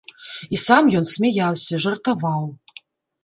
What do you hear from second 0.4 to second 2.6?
І сам ён смяяўся, жартаваў.